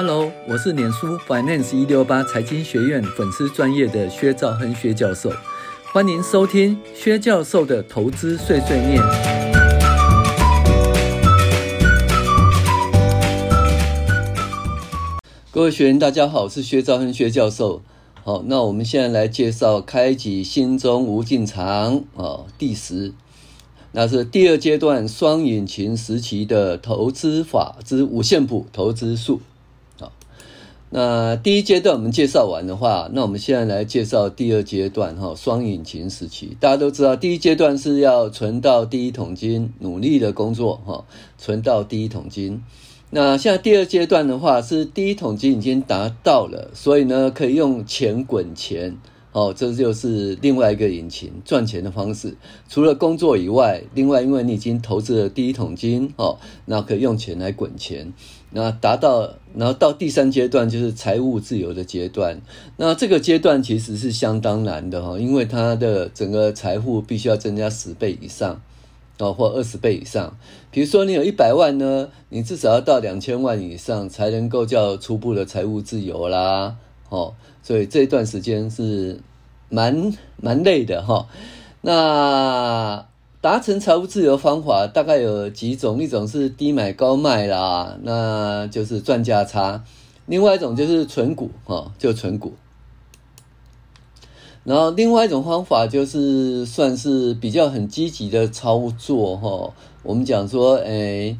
[0.00, 5.28] Hello，我是脸书 Finance 一六八财经学院粉丝专业的薛兆亨薛教授，
[5.92, 9.02] 欢迎收听薛教授的投资碎碎念。
[15.50, 17.82] 各位学员，大家好，我是薛兆亨薛教授。
[18.22, 23.12] 好，那我们现在来介绍开启心中无尽藏啊，第十，
[23.90, 29.40] 那是第二阶段双引擎时期的投资法之五线谱投资术。
[30.90, 36.56] 那第一阶段我们介绍完的话，那我们现在来介绍第二阶段哈，双引擎时期。
[36.58, 41.04] 大家都知道，第一阶段是要存到第一桶金，努力的工作哈，
[41.36, 42.62] 存到第一桶金。
[43.10, 48.96] 那现在第二阶段的话，是第一桶金已经达到了，所以呢，可以用钱滚钱。
[49.32, 52.34] 哦，这就是另外一个引擎赚钱的方式。
[52.66, 58.14] 除了工作以外，另外因为你已经投资了第一桶金，哦，那可以用钱来滚钱。
[58.50, 62.40] 那达到，然后到第三阶段就是财务自由的阶段。
[62.76, 68.60] 那这个阶段其实是相当难的哈，因为它的整个财富必须要增加十倍以上，
[69.18, 70.36] 哦，或二十倍以上。
[70.70, 76.76] 比如说你有一百万呢，你至少要到两千万以上才能够叫初步的财务自由啦。
[77.10, 79.20] 哦，所以这一段时间是
[79.68, 81.26] 蛮蛮累的哈。
[81.80, 83.06] 那
[83.48, 89.82] 达成财务自由方法大概有几种，一种是低买高卖啦，那就是赚价差；
[90.26, 92.52] 另外一种就是存股哈，就存股。
[94.64, 99.72] 然后另外一种方法就是算是比较很积极的操作哈。
[100.02, 101.34] 我们讲说，哎，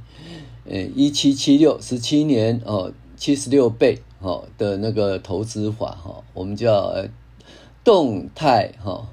[0.66, 4.00] 哎，一七七六十七年哦，七十六倍。
[4.18, 7.06] 好的那个投资法哈，我们叫呃
[7.84, 9.06] 动态哈，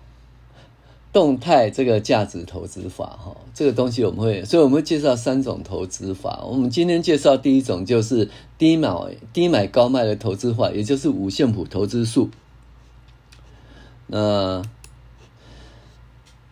[1.16, 6.44] 动态这个价值投资法哈，这个东西我们会，所以我们会介绍三种投资法。
[6.46, 8.94] 我们今天介绍第一种就是低买
[9.32, 12.30] 低买高卖的投资法，也就是五线谱投资术。
[14.08, 14.62] 那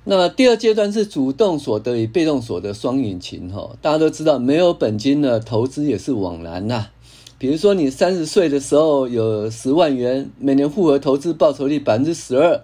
[0.06, 6.88] 那第二阶段是主动所得与被动所得双引擎哈，大家都知道没有本金的投资也是枉然呐。
[7.38, 12.64] 比如说，你三十岁的时候有十万元，每年复合投资报酬率百分之十二，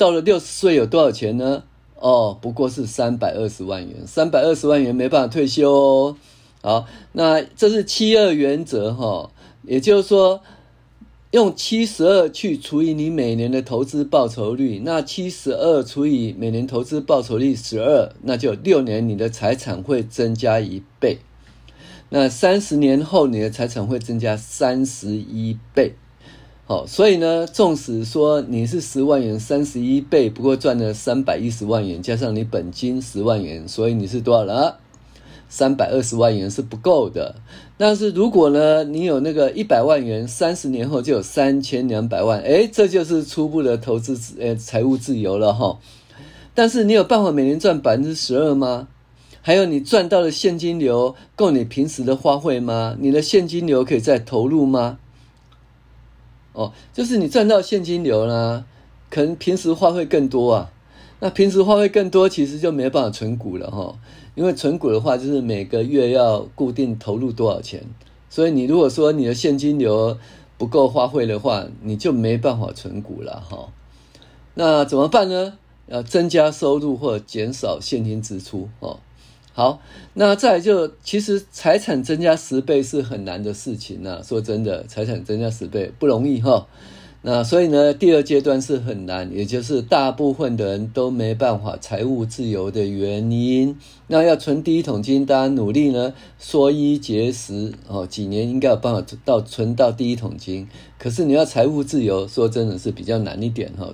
[0.00, 1.64] 到了六十岁有多少钱呢？
[1.96, 6.16] 哦，不过是三百二十万元，三百二十万元没办法退休哦。
[6.62, 9.30] 好，那这是七二原则哈，
[9.64, 10.40] 也就是说，
[11.32, 21.18] 用七十二去除以你每年的投资报酬率，那七十二除以每年投资报酬率十二，那就六年你的财产会增加一倍。
[22.08, 25.92] 那三十年后，你的财产会增加三十一倍，
[26.70, 34.78] 哦，所以呢，纵使说你是十万元，三十一倍，不过赚了三百一十万元，加上你本金十万元，所以你是多少了？
[35.48, 37.34] 三百二十万元是不够的。
[37.76, 45.80] 但是如果呢，你有那个一百万元，三十年后就有三千两百万，诶，这就是初步的投资呃财务自由了哈。
[46.54, 48.86] 但是你有办法每年赚百分之十二吗？
[49.42, 52.96] 还有你赚到的现金流够你平时的花费吗？
[53.00, 54.99] 你的现金流可以再投入吗？
[56.60, 58.66] 哦，就是你赚到现金流呢，
[59.08, 60.70] 可能平时花费更多啊。
[61.20, 63.94] 那平时花费更多，其实就没办法存股了哈。
[64.34, 67.82] 因为存股的话，就是每个月要固定投入多少钱，
[68.28, 70.18] 所以你如果说你的现金流
[70.58, 73.68] 不够花费的话，你就没办法存股了哈。
[74.54, 75.54] 那怎么办呢？
[75.88, 79.00] 要增加收入或减少现金支出哦。
[79.60, 79.78] 好，
[80.14, 84.22] 那再就其实财产增加十倍是很难的事情呐。
[84.26, 86.66] 说真的，财产增加十倍不容易哈。
[87.20, 93.76] 那所以呢，第二阶段是很难，也就是大部分的人都没办法财务自由的原因。
[94.06, 100.66] 那要存第一桶金，大家努力呢，缩衣节食哦，几年应该有办法到存到第一桶金。
[100.98, 103.92] 可是你要财务自由，说真的是比较难一点哈。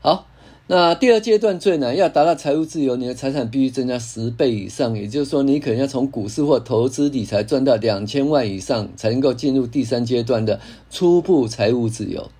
[0.00, 0.28] 好。
[0.68, 10.60] 那第二阶段最难，要达到财务自由，你的财产必须增加十倍以上，也就是说，你可能要从股市或投资理财赚到两千万以上，才能够进入第三阶段的
[10.90, 12.30] 初步财务自由。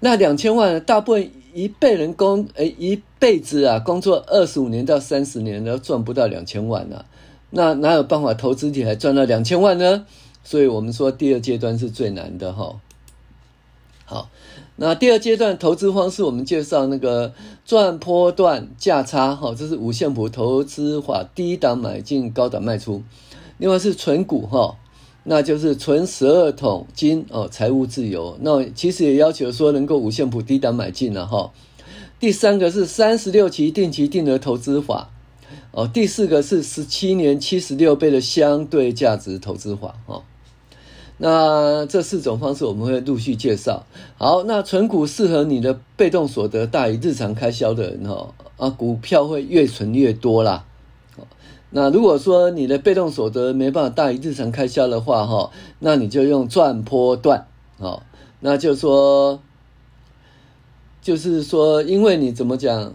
[0.00, 7.06] 那两千万，大部分一辈人工，诶，一辈子啊，工作二十五年到三十年都赚不到两千万啊，
[7.50, 10.04] 那哪有办法投资理财赚到两千万呢？
[10.42, 12.80] 所以我们说第二阶段是最难的哈。
[14.04, 14.28] 好。
[14.76, 17.32] 那第二阶段投资方式，我们介绍那个
[17.64, 23.02] 赚波段价差，哈，这是五线谱投资法，低档买进，高档卖出。
[23.58, 24.76] 另外是存股，哈，
[25.22, 28.36] 那就是存十二桶金哦，财务自由。
[28.40, 31.52] 那其实也要求说能够五线谱低档买进了哈。
[32.18, 35.10] 第三个是三十六期定期定额投资法，
[35.70, 40.20] 哦，第四个是十七年七十六倍的相对价值投资法，哈。
[41.16, 43.84] 那这四种方式我们会陆续介绍。
[44.16, 50.64] 好，那存股适合你的被动所得大于日常开销的人哈，啊，股票会越存越多啦。
[51.70, 57.46] 那如果说你的被动所得没办法大于日常开销的话哈，那你就用赚波段，
[57.78, 58.02] 好，
[58.40, 59.40] 那就说，
[61.00, 62.92] 就是说，因为你怎么讲？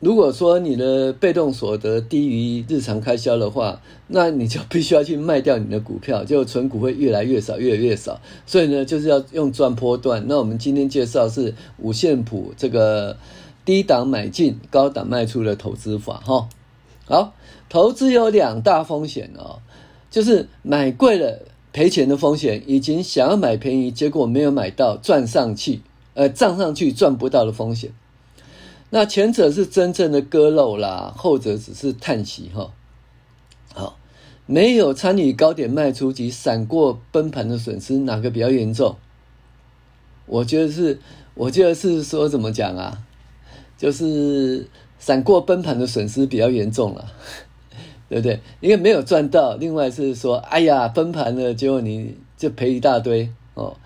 [0.00, 8.20] 如果说你的被动所得低于日常开销的话，那你就必须要去卖掉你的股票，就存股会越来越少，越来越少。
[8.46, 10.24] 所以呢，就是要用赚波段。
[10.28, 13.16] 那我们今天介绍是五线谱这个
[13.64, 16.22] 低档买进、高档卖出的投资法。
[16.24, 16.48] 哈，
[17.06, 17.34] 好，
[17.68, 19.58] 投资有两大风险哦，
[20.12, 21.40] 就是买贵了
[21.72, 25.80] 赔钱的风险，以及想要买便宜结果没有买到赚上去，
[26.14, 27.90] 呃，涨上去赚不到的风险。
[28.90, 32.72] 那前者是真正的割肉啦，后者只是叹息哈。
[33.74, 33.98] 好，
[34.46, 38.96] 没有参与高点卖出及闪过崩盘的损失，哪个比较严重？
[40.26, 40.98] 我觉得是，
[41.34, 43.02] 我觉得是说怎么讲啊？
[43.76, 44.66] 就是
[44.98, 47.12] 闪过崩盘的损失比较严重了，
[48.08, 48.40] 对不对？
[48.60, 53.76] 因为没有赚到，另外是说，哎呀，崩盘了，结果你就赔一大堆哦。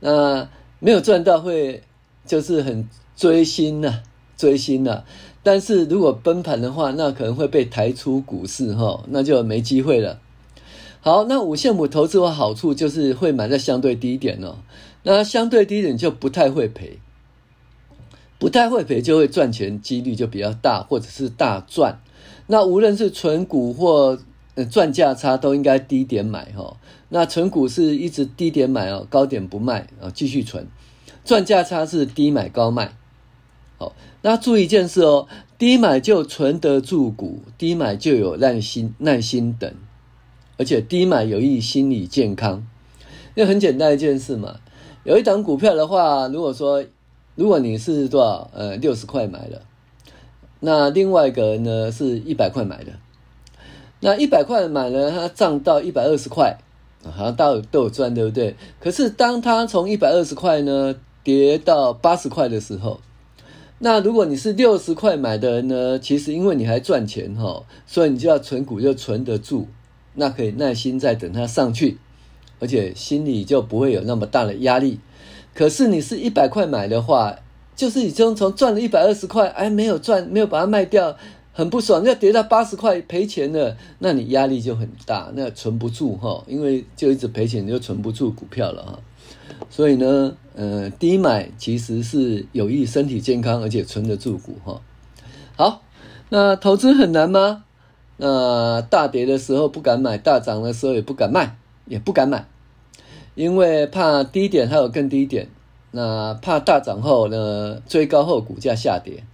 [0.00, 0.48] 那
[0.80, 1.82] 没有赚到会
[2.26, 4.02] 就是很追心呐。
[4.38, 5.04] 追星了，
[5.42, 10.20] 但是如果崩盘的话，那可能会被抬出股市哈，那就没机会了。
[11.00, 14.58] 好，那五线谱投资的好处就是会买在相对低点哦，
[15.02, 16.98] 那相对低点就不太会赔，
[18.38, 22.00] 不太会赔就会赚钱几率就比较大，或者是大赚。
[22.46, 24.18] 那无论是存股或
[24.70, 26.76] 赚价差，都应该低点买哈。
[27.08, 30.66] 那存股是一直低点买哦，高点不卖啊，继续存。
[31.24, 32.96] 赚价差是低买高卖。
[33.78, 39.72] 好，那注意一件事哦，低买就存得住股，低买就有耐心耐心等，
[40.56, 42.66] 而且低买有益心理健康。
[43.36, 44.56] 那很简单一件事嘛，
[45.04, 46.84] 有一档股票的话，如果说
[47.36, 49.62] 如果你是多少呃六十块买的，
[50.58, 52.94] 那另外一个呢是一百块买的，
[54.00, 56.58] 那一百块买了，它涨到一百二十块，
[57.04, 58.56] 好像都有都有赚，对不对？
[58.80, 62.98] 可是当它从一百二十块呢跌到八十块的时候。
[63.80, 65.98] 那如果你是六十块买的呢？
[66.00, 69.68] 其实因为你还赚钱哈，所以你就要存股就存得住，
[70.14, 71.98] 那可以耐心再等它上去，
[72.58, 74.98] 而且心里就不会有那么大的压力。
[75.54, 77.36] 可是你是一百块买的话，
[77.76, 81.16] 就是已经从赚了一百二十块，哎，没有赚，没有把它卖掉，
[81.52, 88.98] 很不爽，要跌到八十块赔钱了，那你压力就很大，那存不住哈，因为就一直赔钱，你就存不住股票了哈。
[89.70, 94.80] 所以呢，呃，低买其实是有益身体健康，而且存得住股哈。
[95.56, 95.82] 好，
[96.30, 97.64] 那投资很难吗？
[98.16, 101.56] 那大跌的时候不敢买，大涨的时候也不敢卖，
[101.86, 102.46] 也不敢买，
[103.34, 105.48] 因为怕低点还有更低点。
[105.90, 109.24] 那怕大涨后呢，追高后股价下跌。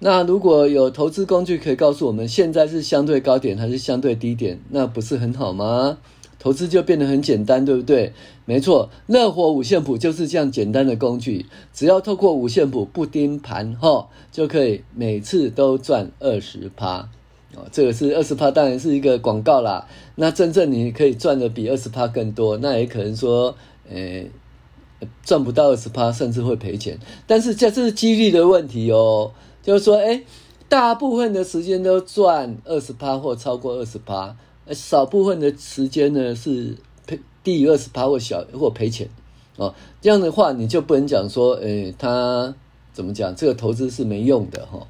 [0.00, 5.98] 那如果有投资工具可以告诉我们，现在是相对高点还是相对低点，那不是很好吗？
[6.42, 8.12] 投资就变得很简单，对不对？
[8.46, 17.08] 没错，乐活五线谱就是这样简单的工具，只要透过五线谱不盯盘，哈，就可以每次都赚二十趴。
[17.54, 19.86] 哦，这个是二十趴，当然是一个广告啦。
[20.16, 23.54] 那真正你可以赚的比二十趴更多，那也可能说，
[23.88, 24.28] 诶，
[25.24, 26.98] 赚不到二十趴，甚至会赔钱。
[27.28, 29.30] 但是这是几率的问题哦，
[29.62, 30.24] 就是说，诶，
[30.68, 34.36] 大部分的时间都赚二十趴或超过二十趴。
[34.70, 36.76] 少部分的时间呢是
[37.06, 39.08] 赔低于二十趴或小或赔钱
[39.56, 42.54] 哦，这样的话你就不能讲说，诶，他
[42.92, 43.34] 怎么讲？
[43.34, 44.86] 这个投资是没用的哈。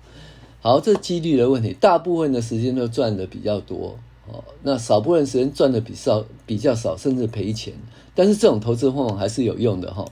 [0.61, 3.97] 好，这几率的问题，大部分的时间都赚的比较多
[4.29, 7.75] 哦，那少部分时间赚的比少比较少，甚至赔钱。
[8.15, 10.05] 但是这种投资方法还是有用的哈。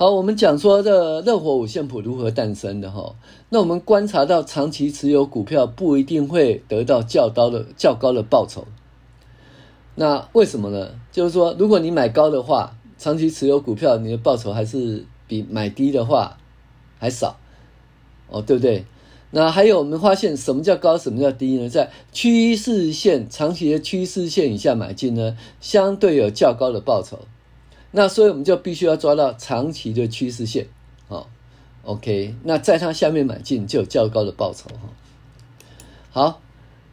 [0.00, 3.14] 好，我们讲说这热火五线谱如何诞生的哈？
[3.50, 8.64] 那我们观察到，长期持有股票不一定会得到较高的较高的报酬。
[9.96, 10.92] 那为什么呢？
[11.12, 16.38] 就是说，如果你买高的话，长期持有股票，你的报酬还是比买低的话
[16.98, 17.36] 还少
[18.30, 18.86] 哦，对不对？
[19.32, 21.68] 那还有，我们发现什么叫高，什么叫低呢？
[21.68, 27.18] 在趋势线长期的趋势线以下买进呢，相对有较高的报酬。
[27.92, 30.66] 那所以我们就必须要抓到长期的趋势线，
[31.08, 31.28] 好
[31.84, 34.88] ，OK，那在它下面买进就有较高的报酬哈。
[36.12, 36.40] 好，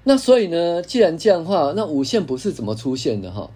[0.03, 3.51] 那所以呢，既然这样的话，那五线谱是怎么出现的哈？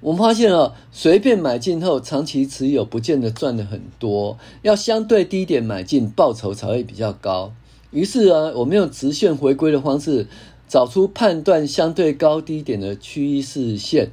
[0.00, 7.52] 我们发现哦，随便买进后长期持有不见得赚的很多，要相对低点买进，报酬才会比较高。
[7.90, 10.26] 于是啊，我们用直线回归的方式，
[10.66, 14.10] 找出判断相对高低点的趋势线。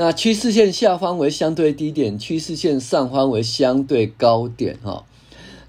[0.00, 5.04] 那趋势线下方为相对低点，趋势线上方为相对高点哈。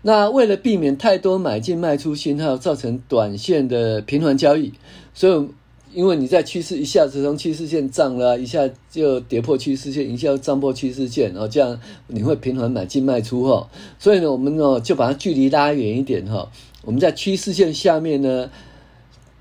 [0.04, 4.72] 那为了避免太多买进卖出信号造成短线的频繁交易，
[5.16, 5.48] 所以
[5.96, 13.68] 因为你在趋势一下子从趋势线涨了，一下就跌破趋势线，一下又涨破趋势线，然后这样你会频繁买进卖出哈。
[13.98, 16.52] 所以呢，我们呢就把它距离拉远一点哈。
[16.84, 18.52] 我们在趋势线下面呢，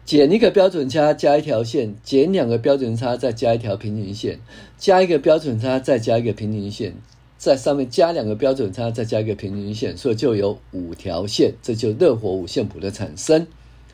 [0.08, 4.40] 减一个标准差加一条线，减两个标准差再加一条平行线，
[4.78, 6.94] 加一个标准差再加一个平行线。
[7.36, 13.46] 在上面加两个标准差，再加一个平行线，所以就有五条线，这就热火五线谱的产生。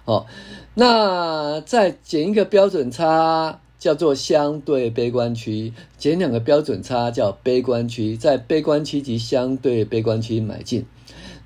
[0.04, 0.28] 好，
[0.74, 10.86] 那再减一个标准差，叫做相对悲观区；减两个标准差叫悲观区，在悲观区及相对悲观区买进。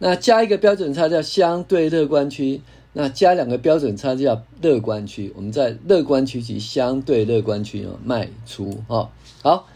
[0.00, 2.60] 那加一个标准差叫相对乐观区，
[2.92, 5.33] 那加两个标准差叫乐观区。
[5.37, 8.83] 我们在乐观区及相对乐观区哦卖出。
[8.88, 9.11] 哈，
[9.42, 9.66] 好。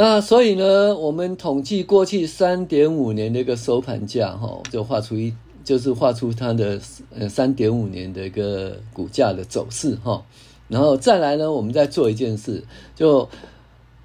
[0.00, 5.34] 那所以呢，我们统计过去三点五年的一个收盘价，哈，就画出一，
[5.64, 6.80] 就是画出它的
[7.18, 10.24] 呃三点五年的一个股价的走势，哈，
[10.68, 12.62] 然后再来呢，我们再做一件事，
[12.94, 13.28] 就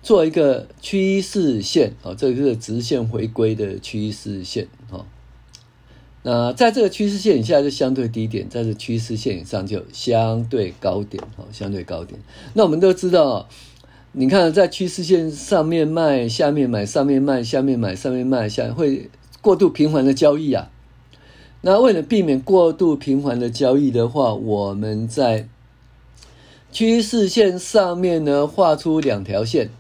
[0.01, 5.05] 做一个趋势线，啊，这个是直线回归的趋势线，哈。
[6.23, 12.19] 那在这个趋势线以下就相对低点，在这趋势线以上就相对高点，哦，相对高点。
[12.53, 13.47] 那我们都知道。
[14.15, 19.09] 你看，在趋势线上面卖，下面买；上面卖，下面买；上面卖，下会
[19.41, 20.69] 过度频繁的交易啊。
[21.61, 25.47] 那为了避免过度频繁的交易的话，我们在
[26.71, 29.71] 趋势线上面呢画出两条线，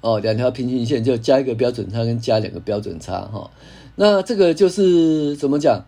[0.00, 3.50] 哦，两条平行线，就加一个标准差跟加两个标准差哈。
[4.00, 5.84] 那这个就是怎么讲？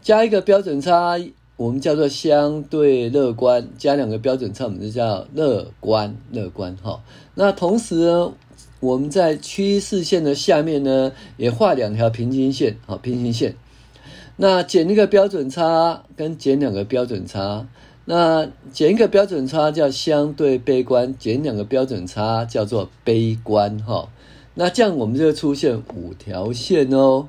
[0.00, 1.18] 加一个标准差。
[1.56, 7.02] 我们叫做相对乐观，加两个标准差，我们就叫乐观，乐观哈。
[7.34, 8.32] 那同时呢，
[8.78, 13.56] 我们在趋势线的下面呢，也画两条平行线，好，平行线。
[14.36, 17.66] 那减一个标准差跟减两个标准差，
[18.04, 24.08] 那减一个标准差叫相对悲观，减两个标准差叫做悲观哈。
[24.54, 27.26] 那这样我们就出现五条线哦。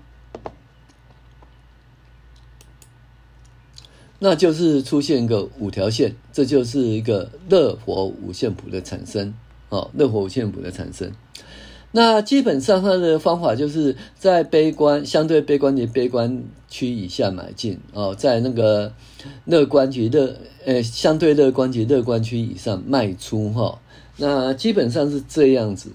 [4.22, 9.34] 那就是出现一个五条线，这就是一个热火五线谱的产生，
[9.70, 11.10] 哦，热火五线谱的产生。
[11.94, 18.94] 那基本上它的方法就是在悲观、相对悲观及悲观区以下买进，哦，在那个
[19.46, 20.36] 乐观及乐，
[20.66, 23.80] 呃，相对乐观及乐观区以上卖出，哈、
[24.18, 25.90] 那基本上是这样子。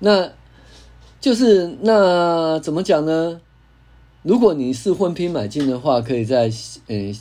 [0.00, 0.32] 那
[1.20, 3.40] 就是那怎么讲呢？
[4.24, 6.50] 如果你是混批买进的话，可以在，
[6.88, 7.14] 呃。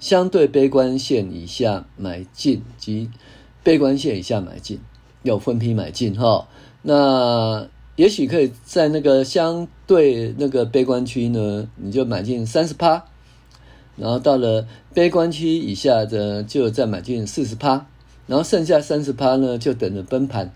[0.00, 3.10] 相对悲观线以下买进及
[3.62, 4.80] 悲观线以下买进，
[5.22, 6.48] 要分批买进哈。
[6.82, 13.04] 那也许可以在那个相对那个悲观区呢，你就买进三十趴，
[13.96, 17.86] 然后到了悲观区以下的就再买进四十趴，
[18.26, 20.50] 然后剩下三十趴呢就等着崩盘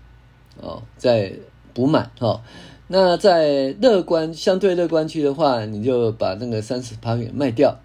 [0.59, 1.33] 哦，再
[1.75, 2.41] 补满哈。
[2.87, 7.77] 那在乐观相对乐观区的话，你就把那个三十趴给卖掉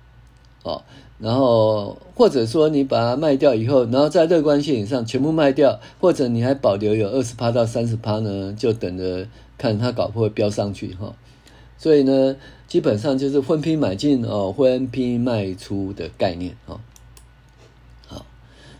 [0.62, 0.82] 哦。
[1.20, 9.26] 然后，或者说你把它卖掉以后，然后在乐观线以上全部卖掉，或者你还保留有二十趴到三十趴呢，就等着
[9.58, 11.14] 看它搞不会飙上去哈。
[11.76, 12.36] 所以呢，
[12.66, 16.80] 基本上就是分批买进哦，分批卖出的概念哈。
[18.06, 18.24] 好，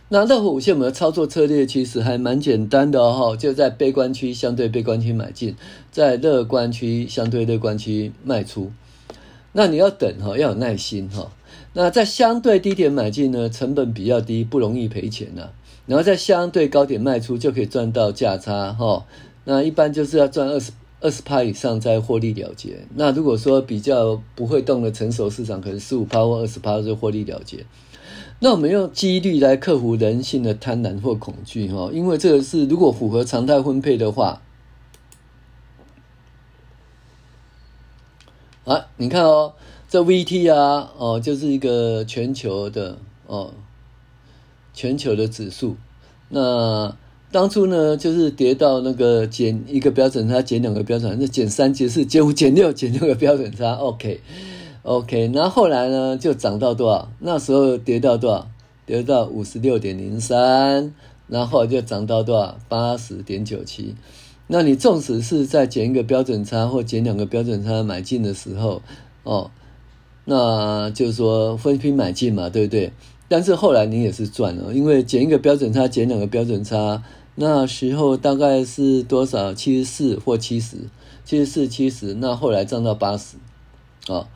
[0.09, 5.55] 那热火五线我们的操作策略其实还蛮简单的哈，就在悲观区相对悲观区买进，
[5.91, 8.71] 在乐观区相对乐观区卖出。
[9.53, 11.31] 那你要等哈，要有耐心哈。
[11.73, 15.53] 那在相对低点买进呢，成本比较低，不容易赔钱呐、啊。
[15.87, 19.05] 然后在相对高点卖出，就可以赚到价差哈。
[19.45, 22.85] 那一般就是要赚二十二十趴以上再获利了结。
[22.95, 27.65] 那如果说比较不会动的成熟市场，可能十五趴或二十趴就获利了结。
[28.39, 34.41] 那我们用几率来克服人性的贪婪或恐惧哈，因为这个是如果符合常态分配的话，
[38.65, 39.53] 啊，你看哦。
[39.91, 43.51] 这 VT 啊，哦，就是一个全球的哦，
[44.73, 45.75] 全球的指数。
[46.29, 46.95] 那
[47.29, 53.73] 当初呢，就是跌到那个减一个标准差，减两个标准差，那减三、减四、减五、减六、减六个标准差。
[53.73, 57.11] OK，OK，然后后来呢，就涨到多少？
[57.19, 58.47] 那时候跌到多少？
[58.85, 60.93] 跌到五十六点零三，
[61.27, 62.57] 然后就涨到多少？
[62.69, 63.93] 八十点九七。
[64.47, 68.81] 那你纵使是在减一个标准差或减两个标准差买进的时候，
[69.23, 69.51] 哦。
[70.25, 72.93] 那就是说分批买进嘛，对不对？
[73.27, 77.01] 但是后来你也是赚了，因为减一个标准差，减两个标准差，
[77.35, 79.53] 那时候大概是多少？
[79.53, 80.77] 七十四或七十，
[81.23, 82.13] 七十四、七十。
[82.15, 83.37] 那后来涨到八十，
[84.07, 84.27] 啊，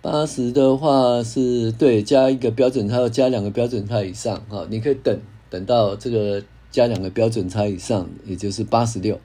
[0.00, 9.20] 八十的话是对，加一个标准差，加两个标准差以上，啊，你可以等等到这个加两个标准差以上，也就是八十六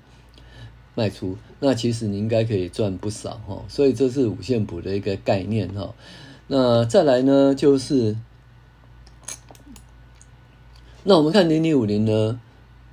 [0.95, 1.37] 卖出。
[1.65, 3.63] 那其实你应该可以赚不少，哈。
[3.69, 5.93] 所以这是五线谱的一个概念，哈。
[6.47, 8.17] 那再来呢，就是，
[11.05, 12.37] 那我们看零零五零呢？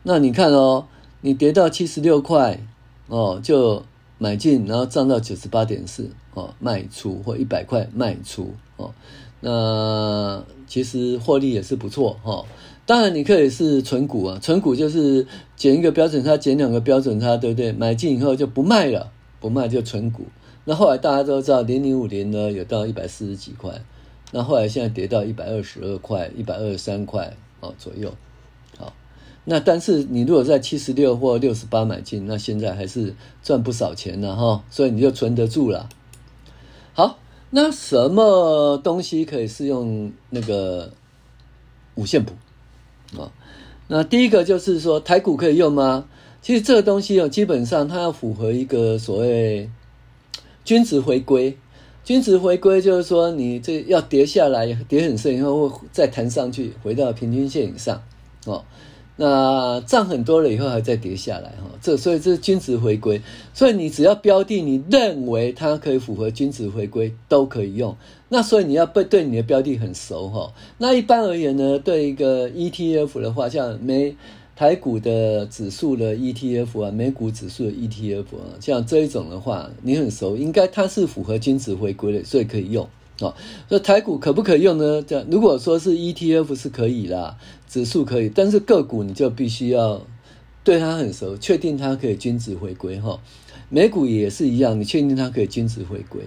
[0.04, 0.86] 那你看哦，
[1.20, 2.60] 你跌到七十六块
[3.08, 3.82] 哦，就
[4.18, 8.94] 买进，然后涨到九十八点四哦，卖出或一百块卖出哦。
[9.40, 12.46] 那其实获利也是不错哈、哦。
[12.90, 17.70] 当然你可以是存股啊，存股就是减一个标准差，减两个标准差，对不对？
[17.70, 20.24] 买进以后就不卖了，不卖就存股。
[20.64, 23.80] 那后来大家都知道零零五零呢有到一百四十几块，
[24.32, 28.12] 那后来现在跌到一百二十二块、一百二十三块哦左右。
[28.76, 28.92] 好
[29.44, 35.88] 那但是你如果在七十六或六十八买进，那现在还是赚不少钱了哈，所以你就存得住了。
[36.94, 37.20] 好，
[37.50, 40.90] 那什么东西可以适用那个
[41.94, 42.34] 五线谱
[43.18, 43.32] 啊？
[43.88, 46.06] 那第一个就是说台股可以用吗？
[46.42, 49.68] 其实这个东西哦，基本上它要符合一个所谓
[50.64, 51.56] 均值回归。
[52.02, 58.02] 均值回归就是说你这要跌下来，跌很深以后会再弹上去，回到平均线以上
[58.46, 58.64] 哦。
[59.22, 63.20] 那涨很多了以后还再跌下来哈，这所以这是均值回归，
[63.52, 67.94] 所以你只要标的你认为它可以符合均值回归都可以用。
[68.30, 70.50] 那所以你要对对你的标的很熟哈。
[70.78, 74.16] 那一般而言呢，对一个 ETF 的话，像美
[74.56, 82.88] 台股的指数的 ETF 啊，美股指数的 ETF 啊，像这一种的话，你很熟，应该它是符合均值回归的，所以可以用。
[83.20, 83.34] 哦，
[83.68, 85.02] 所以台股可不可以用呢？
[85.02, 87.36] 这样如果说是 ETF 是可以啦，
[87.68, 90.02] 指数可以，但是个股你就必须要
[90.64, 93.20] 对它很熟，确定它可以均值回归哈。
[93.68, 96.22] 美股也是一样，你确定它可以均值回归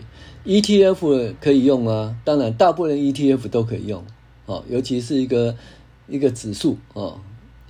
[0.46, 2.16] ，ETF 可以用啊。
[2.24, 4.04] 当然，大部分 ETF 都可以用，
[4.46, 5.56] 哦，尤其是一个
[6.08, 7.20] 一个指数哦，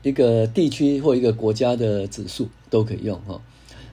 [0.04, 3.42] 一个地区或一个国家的指数都可以用哈。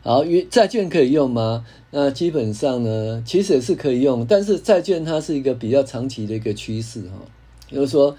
[0.02, 1.64] 好，债券可以用吗？
[1.90, 7.20] 那基本上呢，其实也是可以用，但是债券它是一个比较长期的一个趋势哈。
[7.68, 8.16] 就是说，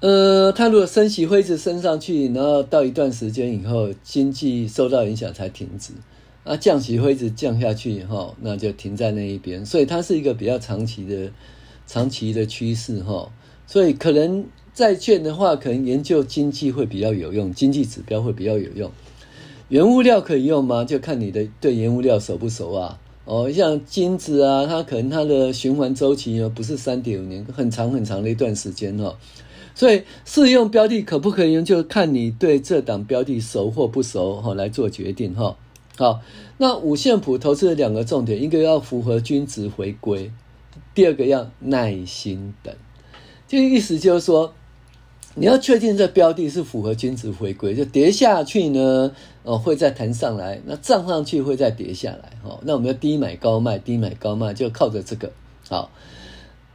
[0.00, 5.92] 呃，它如果升息会一直升上去，然后到一段时间以后，经济受到影响才停止，
[6.44, 11.30] 啊，降息会一直降下去以后，那就停在那一边，所以它是一个比较长期的、
[11.86, 13.30] 长期的趋势哈。
[13.66, 18.90] 所以可能债券的话，可能研究经济会比较有用，经济指标会比较有用。
[19.70, 20.84] 原物料可以用吗？
[20.84, 22.98] 就看你的对原物料熟不熟啊。
[23.24, 29.14] 哦，像金子啊，它可能它的循环周期呢不是三点五年，很长很长的一段时间哦。
[29.72, 35.56] 所以适用标的可不可以用，就看你对这档标的熟或不熟哈来做决定哈。
[35.96, 36.20] 好，
[36.58, 40.32] 那五线谱投资的两个重点，一个要符合均值回归，
[40.92, 42.74] 第二个要耐心等。
[43.46, 44.52] 这个意思就是说。
[45.36, 49.12] 你要确定这标的是符合均值回归，就跌下去呢，
[49.44, 55.30] 哦，会再弹上来，那涨上去会再跌下来，哈，那我们要低买高卖，低买高卖，就靠着这个，
[55.68, 55.90] 好，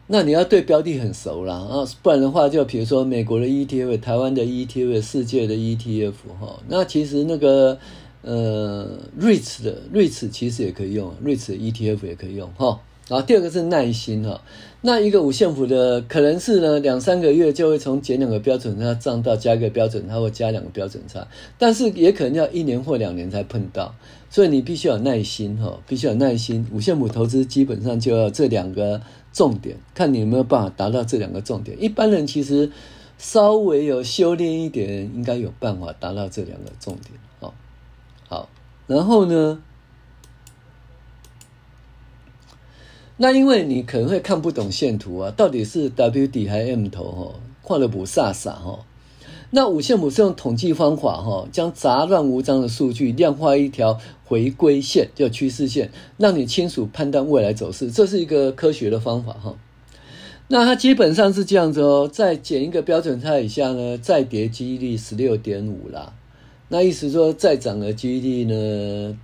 [0.07, 7.77] 那你要对标的很熟啦，啊，不然的话，就比如说美国的 ETF、台湾的 ETF、世界的 ETF，哈，那其实那个
[8.21, 8.87] 呃
[9.17, 12.79] 瑞驰的瑞驰其实也可以用瑞驰 ETF 也可以用，哈。
[13.07, 14.41] 然后第二个是耐心哈，
[14.81, 21.27] 那一个五线谱的可能是呢两三个月就会从减两个标准差涨到加一个标准差或加两个标准差，
[21.59, 23.93] 但是也可能要一年或两年才碰到，
[24.29, 26.67] 所以你必须有耐心哈，必须有耐心。
[26.73, 28.99] 五线谱投资基本上就要这两个
[29.31, 31.77] 重点，看你有没有办法达到这两个重点。
[31.79, 32.71] 一般人其实
[33.19, 37.11] 稍微有修炼一点，应该有办法达到这两个重点。
[37.39, 37.53] 好，
[38.27, 38.49] 好，
[38.87, 39.61] 然后呢？
[43.17, 48.79] 那因为你可能会看不懂线图啊，到底是 W 底还 M 头哈，跨了不飒飒哈。
[49.51, 57.89] 那五线谱是用统计方法哈，将杂乱无章的数据量化一条回归线，叫趋势线，让你清楚判断未来走势。
[57.89, 59.55] 这是一个科学的方法哈。
[60.49, 66.13] 那它基本上是这样子哦，在减一个标准差以下呢，再跌几率十六点五啦。
[66.67, 69.17] 那意思说再涨的几率呢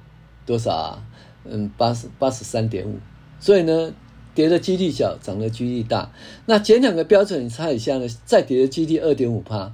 [0.46, 1.04] 多少啊？
[1.44, 2.96] 嗯，八十八十三点五。
[3.42, 3.94] 所以呢，
[4.34, 6.14] 跌的几率小，涨的几率大。
[6.46, 9.74] 那减两个标准差以下呢，再跌的几率二点五趴，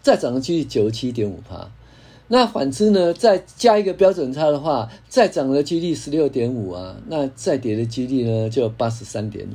[0.00, 1.68] 再涨的几率九十七点五趴。
[2.28, 9.54] 那反之呢，再加一个标准差的话，再涨的几率十六点五啊，那再跌的几率呢就八十三点五，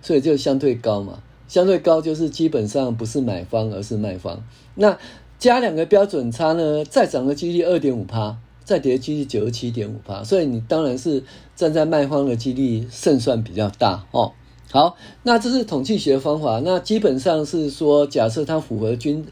[0.00, 1.22] 所以就相对高嘛。
[1.48, 4.42] 相对高就是基本上不是买方而是卖方。
[4.76, 4.96] 那
[5.38, 14.32] 加两个标准差呢，再涨的几率二点五趴，再跌的几率九十七点五趴，所以你当然是站在卖方的几率胜算比较大哦。
[14.70, 19.22] 好，那这是统计学方法，那基本上是说，假设它符合均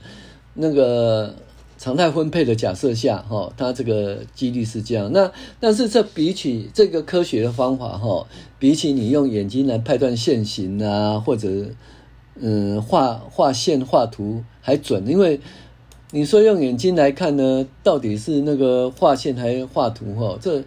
[0.52, 1.34] 那个
[1.78, 5.10] 常态分配的假设下，哈，它这个几率是这样。
[5.12, 8.26] 那但是这比起这个科学的方法，哈，
[8.58, 11.48] 比起你用眼睛来判断线型啊，或者
[12.34, 15.40] 嗯画画线画图还准，因为
[16.10, 20.62] 你说用眼睛来看呢，到底是那个画线还是画图，哈，这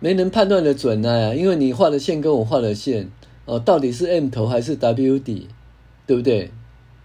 [0.00, 3.10] 没能判断的准啊，因为你画的线跟我画的线。
[3.46, 5.46] 哦，到底是 M 头还是 W 底，
[6.04, 6.50] 对不对？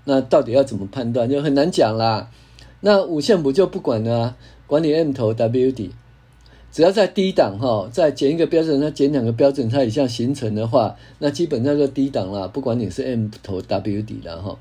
[0.06, 2.32] 那到底要怎么判断，就很难讲啦。
[2.80, 5.91] 那五线谱就不管了，管你 M 头 W 底，
[6.71, 14.58] 只要在低档哈，再减一个标准差，减两个标准差以下形成的话，那基本上就低档了，不管你是 M 头 W 底了哈。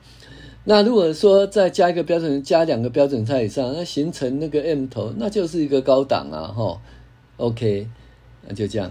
[0.64, 6.78] 那如果说再加一个标准，加两个标准差以上，那形成那个 M 头，那就是一个高档啊哈。
[7.38, 7.88] OK，
[8.46, 8.90] 那就这样。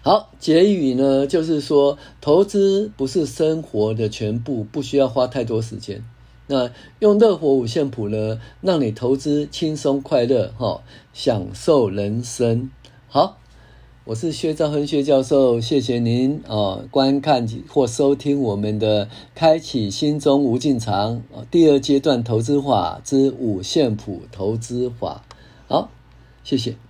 [0.00, 6.02] 好，结语呢，就是说，投资不是生活的全部，不需要花太多时间。
[6.46, 12.70] 那用乐活五线谱呢，让你投资轻松快乐，哈，享受人生。
[13.08, 13.38] 好，
[14.04, 19.04] 我是薛兆亨薛教授，谢谢您啊，观看或收听我们的
[19.34, 21.16] 《开启心中无尽藏》
[21.50, 25.22] 第二阶段投资法之五线谱投资法。
[25.66, 25.90] 好，
[26.42, 26.87] 谢谢。